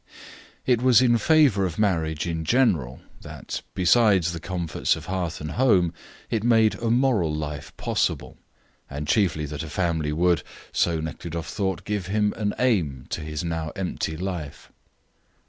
[0.65, 5.51] It was in favour of marriage in general, that besides the comforts of hearth and
[5.51, 5.93] home,
[6.31, 8.39] it made a moral life possible,
[8.89, 10.41] and chiefly that a family would,
[10.71, 14.71] so Nekhludoff thought, give an aim to his now empty life.